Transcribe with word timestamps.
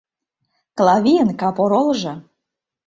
Клавийын 0.77 1.29
кап 1.39 1.57
оролжо! 1.63 2.13